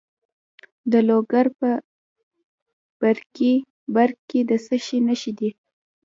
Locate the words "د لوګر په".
0.91-1.69